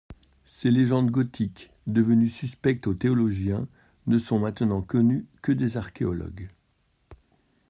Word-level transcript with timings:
Ces 0.47 0.71
légendes 0.71 1.11
gothiques, 1.11 1.69
devenues 1.85 2.31
suspectes 2.31 2.87
aux 2.87 2.95
théologiens, 2.95 3.67
ne 4.07 4.17
sont 4.17 4.39
maintenant 4.39 4.81
connues 4.81 5.27
que 5.43 5.51
des 5.51 5.77
archéologues. 5.77 6.49